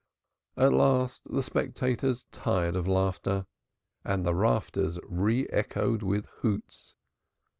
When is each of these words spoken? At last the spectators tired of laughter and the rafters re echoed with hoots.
At 0.57 0.73
last 0.73 1.31
the 1.31 1.43
spectators 1.43 2.25
tired 2.31 2.75
of 2.75 2.87
laughter 2.87 3.45
and 4.03 4.25
the 4.25 4.33
rafters 4.33 4.97
re 5.07 5.45
echoed 5.49 6.01
with 6.01 6.25
hoots. 6.39 6.95